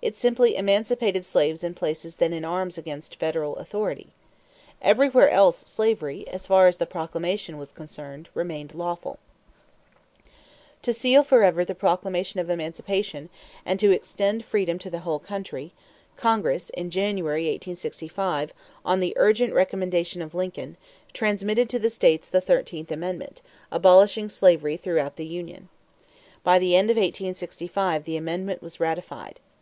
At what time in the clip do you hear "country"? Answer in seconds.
15.18-15.74